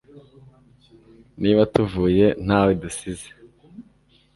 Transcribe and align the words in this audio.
niba 1.41 1.61
tuvuye 1.73 2.25
ntawe 2.45 2.71
dusize 2.81 3.29